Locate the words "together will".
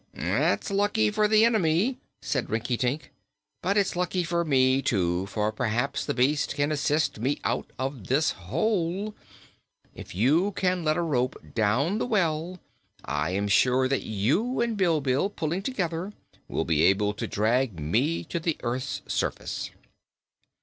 15.61-16.65